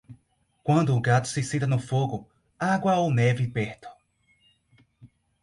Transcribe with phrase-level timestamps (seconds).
[0.63, 3.87] Quando o gato se senta no fogo, água ou neve perto.